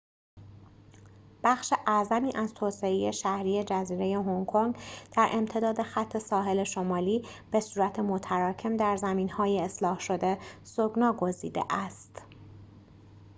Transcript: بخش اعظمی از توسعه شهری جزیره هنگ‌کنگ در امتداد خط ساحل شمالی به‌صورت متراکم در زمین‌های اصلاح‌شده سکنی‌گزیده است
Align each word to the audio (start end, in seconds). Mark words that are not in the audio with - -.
بخش 1.43 1.73
اعظمی 1.87 2.33
از 2.35 2.53
توسعه 2.53 3.11
شهری 3.11 3.63
جزیره 3.63 4.21
هنگ‌کنگ 4.25 4.75
در 5.11 5.29
امتداد 5.31 5.81
خط 5.81 6.17
ساحل 6.17 6.63
شمالی 6.63 7.25
به‌صورت 7.51 7.99
متراکم 7.99 8.77
در 8.77 8.97
زمین‌های 8.97 9.59
اصلاح‌شده 9.59 10.39
سکنی‌گزیده 10.63 11.63
است 11.69 12.15